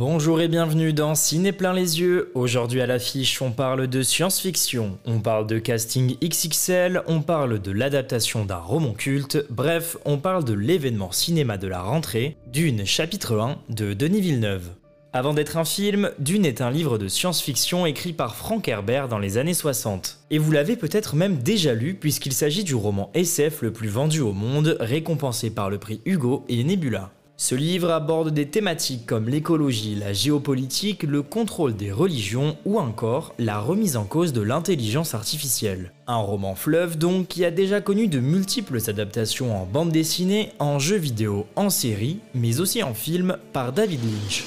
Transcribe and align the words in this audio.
Bonjour 0.00 0.40
et 0.40 0.48
bienvenue 0.48 0.94
dans 0.94 1.14
Ciné 1.14 1.52
plein 1.52 1.74
les 1.74 2.00
yeux. 2.00 2.32
Aujourd'hui 2.34 2.80
à 2.80 2.86
l'affiche, 2.86 3.42
on 3.42 3.50
parle 3.50 3.86
de 3.86 4.02
science-fiction, 4.02 4.96
on 5.04 5.20
parle 5.20 5.46
de 5.46 5.58
casting 5.58 6.16
XXL, 6.24 7.02
on 7.06 7.20
parle 7.20 7.60
de 7.60 7.70
l'adaptation 7.70 8.46
d'un 8.46 8.56
roman 8.56 8.94
culte, 8.94 9.44
bref, 9.50 9.98
on 10.06 10.16
parle 10.16 10.44
de 10.44 10.54
l'événement 10.54 11.12
cinéma 11.12 11.58
de 11.58 11.68
la 11.68 11.82
rentrée, 11.82 12.38
Dune 12.46 12.86
chapitre 12.86 13.38
1 13.38 13.58
de 13.68 13.92
Denis 13.92 14.22
Villeneuve. 14.22 14.70
Avant 15.12 15.34
d'être 15.34 15.58
un 15.58 15.66
film, 15.66 16.10
Dune 16.18 16.46
est 16.46 16.62
un 16.62 16.70
livre 16.70 16.96
de 16.96 17.06
science-fiction 17.06 17.84
écrit 17.84 18.14
par 18.14 18.36
Frank 18.36 18.66
Herbert 18.66 19.06
dans 19.06 19.18
les 19.18 19.36
années 19.36 19.52
60. 19.52 20.20
Et 20.30 20.38
vous 20.38 20.50
l'avez 20.50 20.76
peut-être 20.76 21.14
même 21.14 21.42
déjà 21.42 21.74
lu 21.74 21.92
puisqu'il 21.92 22.32
s'agit 22.32 22.64
du 22.64 22.74
roman 22.74 23.10
SF 23.12 23.60
le 23.60 23.70
plus 23.74 23.88
vendu 23.88 24.20
au 24.20 24.32
monde, 24.32 24.78
récompensé 24.80 25.50
par 25.50 25.68
le 25.68 25.76
prix 25.76 26.00
Hugo 26.06 26.46
et 26.48 26.64
Nebula. 26.64 27.12
Ce 27.42 27.54
livre 27.54 27.88
aborde 27.90 28.34
des 28.34 28.48
thématiques 28.48 29.06
comme 29.06 29.30
l'écologie, 29.30 29.94
la 29.94 30.12
géopolitique, 30.12 31.04
le 31.04 31.22
contrôle 31.22 31.74
des 31.74 31.90
religions 31.90 32.58
ou 32.66 32.78
encore 32.78 33.34
la 33.38 33.58
remise 33.60 33.96
en 33.96 34.04
cause 34.04 34.34
de 34.34 34.42
l'intelligence 34.42 35.14
artificielle. 35.14 35.90
Un 36.06 36.18
roman 36.18 36.54
fleuve 36.54 36.98
donc 36.98 37.28
qui 37.28 37.46
a 37.46 37.50
déjà 37.50 37.80
connu 37.80 38.08
de 38.08 38.20
multiples 38.20 38.78
adaptations 38.88 39.56
en 39.56 39.64
bande 39.64 39.90
dessinée, 39.90 40.52
en 40.58 40.78
jeux 40.78 40.98
vidéo, 40.98 41.46
en 41.56 41.70
série, 41.70 42.20
mais 42.34 42.60
aussi 42.60 42.82
en 42.82 42.92
film 42.92 43.38
par 43.54 43.72
David 43.72 44.00
Lynch. 44.04 44.44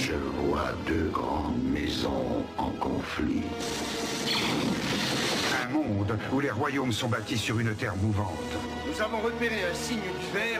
Je 0.00 0.12
vois 0.44 0.70
deux 0.86 1.10
grandes 1.12 1.64
maisons 1.64 2.44
en 2.58 2.70
conflit. 2.78 3.42
Un 5.64 5.72
monde 5.72 6.16
où 6.32 6.38
les 6.38 6.52
royaumes 6.52 6.92
sont 6.92 7.08
bâtis 7.08 7.38
sur 7.38 7.58
une 7.58 7.74
terre 7.74 7.96
mouvante. 7.96 8.54
Nous 8.96 9.02
avons 9.02 9.20
repéré 9.20 9.56
un 9.70 9.74
signe 9.74 9.98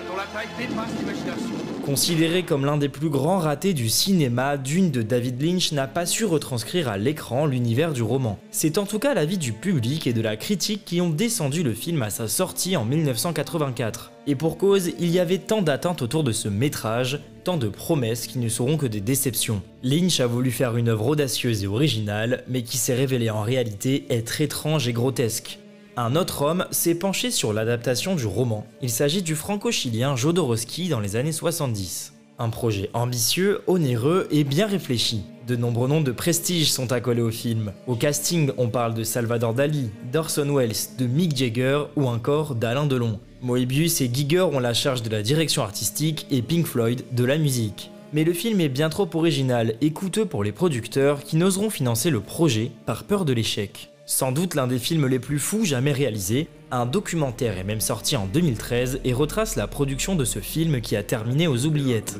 dont 0.08 0.16
la 0.16 0.24
taille 0.24 0.48
dépasse 0.58 0.90
l'imagination. 0.98 1.54
Considéré 1.86 2.42
comme 2.42 2.66
l'un 2.66 2.76
des 2.76 2.90
plus 2.90 3.08
grands 3.08 3.38
ratés 3.38 3.72
du 3.72 3.88
cinéma, 3.88 4.58
Dune 4.58 4.90
de 4.90 5.00
David 5.00 5.40
Lynch 5.40 5.72
n'a 5.72 5.86
pas 5.86 6.04
su 6.04 6.26
retranscrire 6.26 6.88
à 6.88 6.98
l'écran 6.98 7.46
l'univers 7.46 7.94
du 7.94 8.02
roman. 8.02 8.38
C'est 8.50 8.76
en 8.76 8.84
tout 8.84 8.98
cas 8.98 9.14
l'avis 9.14 9.38
du 9.38 9.52
public 9.52 10.06
et 10.06 10.12
de 10.12 10.20
la 10.20 10.36
critique 10.36 10.84
qui 10.84 11.00
ont 11.00 11.08
descendu 11.08 11.62
le 11.62 11.72
film 11.72 12.02
à 12.02 12.10
sa 12.10 12.28
sortie 12.28 12.76
en 12.76 12.84
1984. 12.84 14.12
Et 14.26 14.34
pour 14.34 14.58
cause, 14.58 14.90
il 14.98 15.10
y 15.10 15.18
avait 15.18 15.38
tant 15.38 15.62
d'attentes 15.62 16.02
autour 16.02 16.22
de 16.22 16.32
ce 16.32 16.48
métrage, 16.48 17.20
tant 17.44 17.56
de 17.56 17.68
promesses 17.68 18.26
qui 18.26 18.38
ne 18.38 18.50
seront 18.50 18.76
que 18.76 18.86
des 18.86 19.00
déceptions. 19.00 19.62
Lynch 19.82 20.20
a 20.20 20.26
voulu 20.26 20.50
faire 20.50 20.76
une 20.76 20.88
œuvre 20.88 21.06
audacieuse 21.06 21.64
et 21.64 21.68
originale, 21.68 22.44
mais 22.48 22.62
qui 22.62 22.76
s'est 22.76 22.94
révélée 22.94 23.30
en 23.30 23.42
réalité 23.42 24.04
être 24.10 24.42
étrange 24.42 24.88
et 24.88 24.92
grotesque. 24.92 25.58
Un 25.98 26.14
autre 26.14 26.42
homme 26.42 26.66
s'est 26.72 26.94
penché 26.94 27.30
sur 27.30 27.54
l'adaptation 27.54 28.16
du 28.16 28.26
roman. 28.26 28.66
Il 28.82 28.90
s'agit 28.90 29.22
du 29.22 29.34
franco-chilien 29.34 30.14
Jodorowsky 30.14 30.90
dans 30.90 31.00
les 31.00 31.16
années 31.16 31.32
70. 31.32 32.12
Un 32.38 32.50
projet 32.50 32.90
ambitieux, 32.92 33.62
onéreux 33.66 34.28
et 34.30 34.44
bien 34.44 34.66
réfléchi. 34.66 35.22
De 35.46 35.56
nombreux 35.56 35.88
noms 35.88 36.02
de 36.02 36.12
prestige 36.12 36.70
sont 36.70 36.92
accolés 36.92 37.22
au 37.22 37.30
film. 37.30 37.72
Au 37.86 37.94
casting, 37.94 38.50
on 38.58 38.68
parle 38.68 38.92
de 38.92 39.04
Salvador 39.04 39.54
Dali, 39.54 39.88
d'Orson 40.12 40.54
Welles, 40.54 40.76
de 40.98 41.06
Mick 41.06 41.34
Jagger 41.34 41.84
ou 41.96 42.06
encore 42.06 42.56
d'Alain 42.56 42.84
Delon. 42.84 43.18
Moebius 43.40 44.02
et 44.02 44.10
Giger 44.12 44.42
ont 44.42 44.60
la 44.60 44.74
charge 44.74 45.02
de 45.02 45.08
la 45.08 45.22
direction 45.22 45.62
artistique 45.62 46.26
et 46.30 46.42
Pink 46.42 46.66
Floyd 46.66 47.04
de 47.12 47.24
la 47.24 47.38
musique. 47.38 47.90
Mais 48.12 48.24
le 48.24 48.34
film 48.34 48.60
est 48.60 48.68
bien 48.68 48.90
trop 48.90 49.08
original 49.14 49.76
et 49.80 49.92
coûteux 49.92 50.26
pour 50.26 50.44
les 50.44 50.52
producteurs 50.52 51.24
qui 51.24 51.36
n'oseront 51.36 51.70
financer 51.70 52.10
le 52.10 52.20
projet 52.20 52.70
par 52.84 53.04
peur 53.04 53.24
de 53.24 53.32
l'échec. 53.32 53.95
Sans 54.08 54.30
doute 54.30 54.54
l'un 54.54 54.68
des 54.68 54.78
films 54.78 55.08
les 55.08 55.18
plus 55.18 55.40
fous 55.40 55.64
jamais 55.64 55.90
réalisés, 55.90 56.46
un 56.70 56.86
documentaire 56.86 57.58
est 57.58 57.64
même 57.64 57.80
sorti 57.80 58.16
en 58.16 58.26
2013 58.26 59.00
et 59.02 59.12
retrace 59.12 59.56
la 59.56 59.66
production 59.66 60.14
de 60.14 60.24
ce 60.24 60.38
film 60.38 60.80
qui 60.80 60.94
a 60.94 61.02
terminé 61.02 61.48
aux 61.48 61.66
oubliettes. 61.66 62.16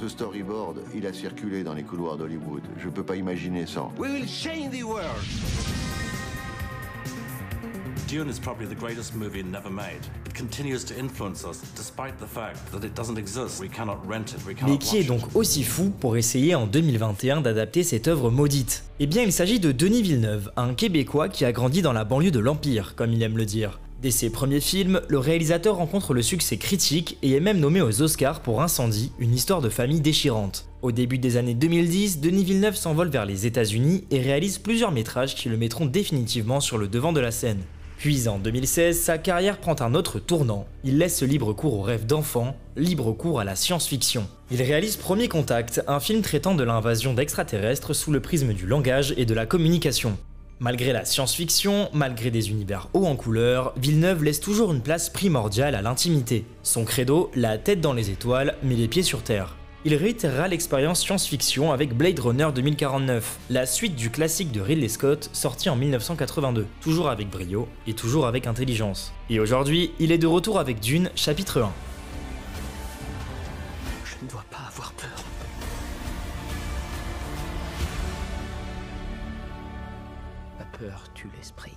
Ce 0.00 0.08
storyboard, 0.08 0.78
il 0.94 1.04
a 1.08 1.12
circulé 1.12 1.64
dans 1.64 1.74
les 1.74 1.82
couloirs 1.82 2.16
d'Hollywood. 2.16 2.62
Je 2.78 2.88
peux 2.88 3.02
pas 3.02 3.16
imaginer 3.16 3.66
sans. 3.66 3.92
We 3.98 4.12
will 4.12 4.28
change 4.28 4.70
the 4.70 4.84
world. 4.84 5.81
Dune 8.12 8.28
is 8.28 8.38
probably 8.38 8.66
the 8.66 8.78
greatest 8.78 9.14
movie 9.14 9.42
never 9.42 9.70
made. 9.70 10.04
It 10.26 10.34
continues 10.34 10.84
to 10.84 10.94
influence 10.98 11.46
us 11.46 11.62
despite 11.74 12.18
the 12.18 12.26
fact 12.26 12.58
that 12.70 12.86
it 12.86 12.94
doesn't 12.94 13.16
exist. 13.16 13.58
We 13.58 13.70
cannot 13.70 14.00
rent 14.06 14.34
it, 14.36 14.46
we 14.46 14.54
cannot 14.54 14.70
Mais 14.70 14.76
qui 14.76 14.98
est 14.98 15.04
donc 15.04 15.34
aussi 15.34 15.62
fou 15.62 15.90
pour 15.98 16.18
essayer 16.18 16.54
en 16.54 16.66
2021 16.66 17.40
d'adapter 17.40 17.82
cette 17.82 18.08
œuvre 18.08 18.30
maudite? 18.30 18.84
Eh 19.00 19.06
bien 19.06 19.22
il 19.22 19.32
s'agit 19.32 19.60
de 19.60 19.72
Denis 19.72 20.02
Villeneuve, 20.02 20.52
un 20.58 20.74
Québécois 20.74 21.30
qui 21.30 21.46
a 21.46 21.52
grandi 21.52 21.80
dans 21.80 21.94
la 21.94 22.04
banlieue 22.04 22.30
de 22.30 22.38
l'Empire, 22.38 22.96
comme 22.96 23.14
il 23.14 23.22
aime 23.22 23.38
le 23.38 23.46
dire. 23.46 23.80
Dès 24.02 24.10
ses 24.10 24.28
premiers 24.28 24.60
films, 24.60 25.00
le 25.08 25.18
réalisateur 25.18 25.76
rencontre 25.76 26.12
le 26.12 26.20
succès 26.20 26.58
critique 26.58 27.16
et 27.22 27.32
est 27.32 27.40
même 27.40 27.60
nommé 27.60 27.80
aux 27.80 28.02
Oscars 28.02 28.40
pour 28.40 28.60
Incendie, 28.60 29.12
une 29.20 29.32
histoire 29.32 29.62
de 29.62 29.70
famille 29.70 30.02
déchirante. 30.02 30.66
Au 30.82 30.92
début 30.92 31.16
des 31.16 31.38
années 31.38 31.54
2010, 31.54 32.20
Denis 32.20 32.44
Villeneuve 32.44 32.76
s'envole 32.76 33.08
vers 33.08 33.24
les 33.24 33.46
États-Unis 33.46 34.04
et 34.10 34.20
réalise 34.20 34.58
plusieurs 34.58 34.92
métrages 34.92 35.34
qui 35.34 35.48
le 35.48 35.56
mettront 35.56 35.86
définitivement 35.86 36.60
sur 36.60 36.76
le 36.76 36.88
devant 36.88 37.14
de 37.14 37.20
la 37.20 37.30
scène. 37.30 37.62
Puis 38.02 38.26
en 38.26 38.40
2016, 38.40 38.98
sa 38.98 39.16
carrière 39.16 39.58
prend 39.58 39.76
un 39.78 39.94
autre 39.94 40.18
tournant. 40.18 40.66
Il 40.82 40.98
laisse 40.98 41.22
libre 41.22 41.52
cours 41.52 41.74
aux 41.74 41.82
rêves 41.82 42.04
d'enfants, 42.04 42.56
libre 42.74 43.12
cours 43.12 43.38
à 43.38 43.44
la 43.44 43.54
science-fiction. 43.54 44.26
Il 44.50 44.60
réalise 44.60 44.96
Premier 44.96 45.28
Contact, 45.28 45.84
un 45.86 46.00
film 46.00 46.20
traitant 46.20 46.56
de 46.56 46.64
l'invasion 46.64 47.14
d'extraterrestres 47.14 47.94
sous 47.94 48.10
le 48.10 48.18
prisme 48.18 48.54
du 48.54 48.66
langage 48.66 49.14
et 49.16 49.24
de 49.24 49.34
la 49.34 49.46
communication. 49.46 50.18
Malgré 50.58 50.92
la 50.92 51.04
science-fiction, 51.04 51.90
malgré 51.92 52.32
des 52.32 52.50
univers 52.50 52.88
hauts 52.92 53.06
en 53.06 53.14
couleurs, 53.14 53.72
Villeneuve 53.76 54.24
laisse 54.24 54.40
toujours 54.40 54.72
une 54.72 54.82
place 54.82 55.08
primordiale 55.08 55.76
à 55.76 55.82
l'intimité. 55.82 56.44
Son 56.64 56.84
credo, 56.84 57.30
la 57.36 57.56
tête 57.56 57.80
dans 57.80 57.92
les 57.92 58.10
étoiles, 58.10 58.56
mais 58.64 58.74
les 58.74 58.88
pieds 58.88 59.04
sur 59.04 59.22
terre. 59.22 59.54
Il 59.84 59.96
réitérera 59.96 60.46
l'expérience 60.46 61.00
science-fiction 61.00 61.72
avec 61.72 61.92
Blade 61.96 62.20
Runner 62.20 62.48
2049, 62.54 63.38
la 63.50 63.66
suite 63.66 63.96
du 63.96 64.10
classique 64.10 64.52
de 64.52 64.60
Ridley 64.60 64.88
Scott 64.88 65.28
sorti 65.32 65.68
en 65.68 65.76
1982, 65.76 66.66
toujours 66.80 67.08
avec 67.08 67.28
brio 67.28 67.68
et 67.88 67.94
toujours 67.94 68.26
avec 68.26 68.46
intelligence. 68.46 69.12
Et 69.28 69.40
aujourd'hui, 69.40 69.92
il 69.98 70.12
est 70.12 70.18
de 70.18 70.26
retour 70.28 70.60
avec 70.60 70.78
Dune, 70.78 71.10
chapitre 71.16 71.62
1. 71.62 71.72
Je 74.04 74.24
ne 74.24 74.30
dois 74.30 74.44
pas 74.50 74.68
avoir 74.68 74.92
peur. 74.92 75.24
La 80.60 80.64
peur 80.78 81.12
tue 81.12 81.30
l'esprit. 81.36 81.76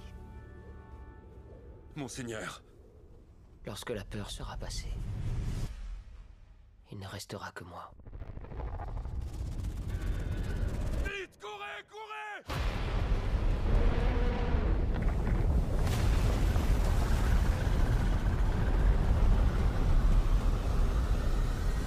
Monseigneur, 1.96 2.62
Lorsque 3.66 3.90
la 3.90 4.04
peur 4.04 4.30
sera 4.30 4.58
passée, 4.58 4.94
il 6.92 7.00
ne 7.00 7.08
restera 7.08 7.52
que 7.52 7.64
moi. 7.64 7.92
vite, 11.04 11.30
courez, 11.42 11.84
courez 11.90 12.56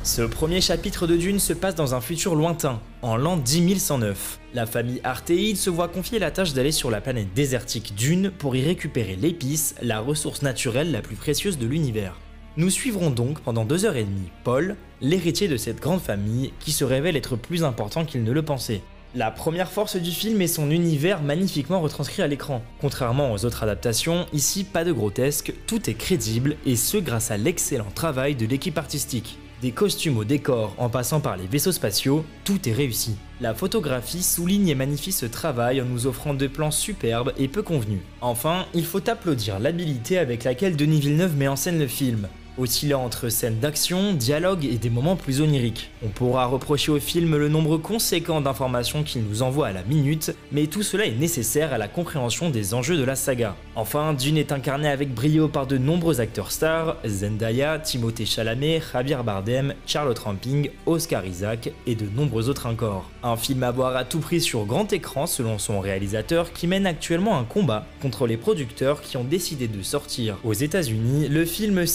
Ce 0.05 0.23
premier 0.23 0.61
chapitre 0.61 1.07
de 1.07 1.17
Dune 1.17 1.39
se 1.39 1.53
passe 1.53 1.75
dans 1.75 1.95
un 1.95 2.01
futur 2.01 2.35
lointain, 2.35 2.81
en 3.03 3.17
l'an 3.17 3.37
10109. 3.37 4.41
La 4.55 4.67
famille 4.67 5.01
Artéide 5.05 5.57
se 5.57 5.71
voit 5.71 5.89
confier 5.89 6.19
la 6.19 6.31
tâche 6.31 6.55
d'aller 6.55 6.73
sur 6.73 6.91
la 6.91 7.01
planète 7.01 7.35
désertique 7.35 7.95
Dune 7.95 8.31
pour 8.31 8.57
y 8.57 8.65
récupérer 8.65 9.17
l'épice, 9.17 9.75
la 9.83 10.01
ressource 10.01 10.43
naturelle 10.43 10.93
la 10.93 11.03
plus 11.03 11.17
précieuse 11.17 11.59
de 11.59 11.67
l'univers. 11.67 12.19
Nous 12.59 12.71
suivrons 12.71 13.11
donc 13.11 13.39
pendant 13.39 13.65
deux 13.65 13.85
heures 13.85 13.95
et 13.95 14.03
demie 14.03 14.33
Paul, 14.43 14.75
l'héritier 15.01 15.47
de 15.47 15.57
cette 15.57 15.79
grande 15.79 16.01
famille 16.01 16.53
qui 16.59 16.73
se 16.73 16.83
révèle 16.83 17.17
être 17.17 17.37
plus 17.37 17.63
important 17.63 18.05
qu'il 18.05 18.25
ne 18.25 18.33
le 18.33 18.43
pensait. 18.43 18.81
La 19.15 19.31
première 19.31 19.71
force 19.71 19.95
du 19.95 20.11
film 20.11 20.43
est 20.43 20.49
son 20.49 20.73
univers 20.73 21.23
magnifiquement 21.23 21.81
retranscrit 21.81 22.21
à 22.21 22.27
l'écran. 22.27 22.61
Contrairement 22.81 23.33
aux 23.33 23.45
autres 23.45 23.63
adaptations, 23.63 24.27
ici 24.33 24.65
pas 24.65 24.83
de 24.83 24.91
grotesque, 24.91 25.53
tout 25.69 25.89
est 25.89 25.95
crédible 25.95 26.57
et 26.67 26.75
ce 26.75 26.97
grâce 26.97 27.31
à 27.31 27.37
l'excellent 27.37 27.93
travail 27.95 28.35
de 28.35 28.45
l'équipe 28.45 28.77
artistique. 28.77 29.39
Des 29.63 29.71
costumes 29.71 30.19
au 30.19 30.25
décor 30.25 30.75
en 30.79 30.89
passant 30.89 31.21
par 31.21 31.37
les 31.37 31.47
vaisseaux 31.47 31.71
spatiaux, 31.71 32.25
tout 32.43 32.69
est 32.69 32.73
réussi. 32.73 33.15
La 33.41 33.55
photographie 33.55 34.25
souligne 34.25 34.67
et 34.67 34.75
magnifie 34.75 35.13
ce 35.13 35.27
travail 35.27 35.81
en 35.81 35.85
nous 35.85 36.09
offrant 36.09 36.35
des 36.35 36.49
plans 36.49 36.73
superbes 36.73 37.33
et 37.39 37.47
peu 37.47 37.63
convenus. 37.63 38.01
Enfin, 38.21 38.67
il 38.75 38.85
faut 38.85 39.09
applaudir 39.09 39.61
l'habilité 39.61 40.19
avec 40.19 40.43
laquelle 40.43 40.77
Denis 40.77 41.01
Villeneuve 41.01 41.37
met 41.37 41.47
en 41.47 41.55
scène 41.55 41.79
le 41.79 41.87
film 41.87 42.27
oscillant 42.59 43.05
entre 43.05 43.29
scènes 43.29 43.59
d'action, 43.59 44.13
dialogue 44.13 44.65
et 44.65 44.77
des 44.77 44.91
moments 44.91 45.17
plus 45.17 45.41
oniriques. 45.41 45.91
On 46.05 46.09
pourra 46.09 46.47
reprocher 46.47 46.93
au 46.93 46.99
film 46.99 47.37
le 47.37 47.49
nombre 47.49 47.77
conséquent 47.79 48.41
d'informations 48.41 49.03
qu'il 49.03 49.23
nous 49.23 49.43
envoie 49.43 49.69
à 49.69 49.73
la 49.73 49.83
minute, 49.83 50.35
mais 50.53 50.67
tout 50.67 50.83
cela 50.83 51.07
est 51.07 51.17
nécessaire 51.17 51.73
à 51.73 51.79
la 51.79 51.89
compréhension 51.89 52.51
des 52.51 52.75
enjeux 52.75 52.97
de 52.97 53.05
la 53.05 53.17
saga. 53.17 53.57
Enfin, 53.77 54.13
Dune 54.13 54.39
est 54.39 54.53
incarné 54.53 54.89
avec 54.89 55.15
brio 55.15 55.49
par 55.49 55.67
de 55.67 55.79
nombreux 55.79 56.21
acteurs 56.21 56.53
stars, 56.53 56.97
Zendaya, 57.07 57.79
Timothée 57.79 58.27
Chalamet, 58.27 58.83
Javier 58.93 59.19
Bardem, 59.25 59.75
Charlotte 59.87 60.19
Ramping, 60.19 60.71
Oscar 60.87 61.25
Isaac 61.25 61.71
et 61.87 61.95
de 61.95 62.07
nombreux 62.09 62.49
autres 62.49 62.67
encore. 62.67 63.11
Un 63.23 63.37
film 63.37 63.63
à 63.63 63.71
voir 63.71 63.97
à 63.97 64.05
tout 64.05 64.21
prix 64.21 64.41
sur 64.41 64.65
grand 64.65 64.93
écran 64.93 65.27
selon 65.27 65.59
son 65.59 65.81
réalisateur 65.81 66.53
qui 66.53 66.67
mène 66.67 66.87
actuellement 66.87 67.39
un 67.39 67.45
combat 67.45 67.87
contre 68.01 68.27
les 68.27 68.37
producteurs 68.37 69.01
qui 69.01 69.17
ont 69.17 69.25
décidé 69.25 69.69
de 69.69 69.83
sortir 69.83 70.37
aux 70.45 70.53
États-Unis 70.53 71.29
le 71.29 71.45
film 71.45 71.87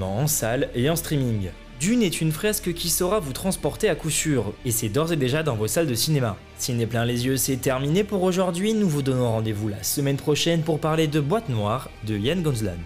en 0.00 0.26
salle 0.26 0.68
et 0.74 0.88
en 0.88 0.96
streaming. 0.96 1.50
Dune 1.80 2.02
est 2.02 2.20
une 2.20 2.32
fresque 2.32 2.74
qui 2.74 2.90
saura 2.90 3.20
vous 3.20 3.32
transporter 3.32 3.88
à 3.88 3.94
coup 3.94 4.10
sûr, 4.10 4.52
et 4.66 4.70
c'est 4.70 4.90
d'ores 4.90 5.12
et 5.12 5.16
déjà 5.16 5.42
dans 5.42 5.56
vos 5.56 5.66
salles 5.66 5.86
de 5.86 5.94
cinéma. 5.94 6.36
Ciné 6.58 6.86
plein 6.86 7.06
les 7.06 7.24
yeux, 7.24 7.36
c'est 7.36 7.56
terminé 7.56 8.04
pour 8.04 8.22
aujourd'hui, 8.22 8.74
nous 8.74 8.88
vous 8.88 9.02
donnons 9.02 9.30
rendez-vous 9.30 9.68
la 9.68 9.82
semaine 9.82 10.18
prochaine 10.18 10.62
pour 10.62 10.78
parler 10.78 11.06
de 11.06 11.20
Boîte 11.20 11.48
Noire 11.48 11.88
de 12.06 12.18
Yann 12.18 12.42
Gonzlan. 12.42 12.76